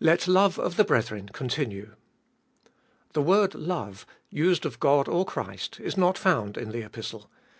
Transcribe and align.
Let 0.00 0.26
love 0.26 0.58
of 0.58 0.74
the 0.74 0.82
brethren 0.82 1.28
continue. 1.28 1.94
The 3.12 3.22
word 3.22 3.54
love, 3.54 4.04
used 4.28 4.66
of 4.66 4.80
God 4.80 5.06
or 5.06 5.24
Christ, 5.24 5.78
is 5.78 5.96
not 5.96 6.18
found 6.18 6.56
in 6.58 6.72
the 6.72 6.82
Epistle. 6.84 7.30